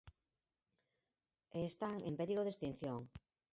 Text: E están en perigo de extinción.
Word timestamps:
E 1.57 1.59
están 1.71 1.95
en 2.07 2.13
perigo 2.19 2.41
de 2.43 2.51
extinción. 2.53 2.99